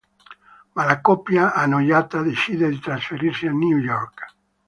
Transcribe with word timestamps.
Ma 0.73 0.83
la 0.83 0.99
coppia, 0.99 1.53
annoiata, 1.53 2.23
decide 2.23 2.67
di 2.69 2.79
trasferirsi 2.79 3.45
a 3.45 3.51
New 3.51 3.77
York. 3.77 4.25